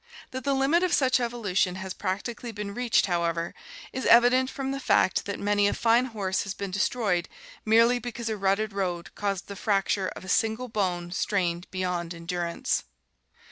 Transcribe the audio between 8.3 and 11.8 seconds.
rutted road caused the fracture of a single bone strained